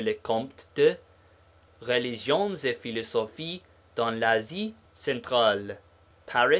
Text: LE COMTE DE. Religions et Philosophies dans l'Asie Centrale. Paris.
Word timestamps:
LE 0.03 0.15
COMTE 0.23 0.65
DE. 0.75 0.95
Religions 1.83 2.55
et 2.55 2.73
Philosophies 2.73 3.61
dans 3.95 4.09
l'Asie 4.09 4.73
Centrale. 4.95 5.77
Paris. 6.25 6.49